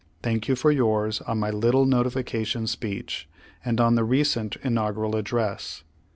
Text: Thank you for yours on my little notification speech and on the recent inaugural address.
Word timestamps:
Thank 0.23 0.47
you 0.47 0.55
for 0.55 0.71
yours 0.71 1.21
on 1.27 1.37
my 1.37 1.51
little 1.51 1.85
notification 1.85 2.65
speech 2.65 3.29
and 3.63 3.79
on 3.79 3.93
the 3.93 4.03
recent 4.03 4.55
inaugural 4.63 5.15
address. 5.15 5.83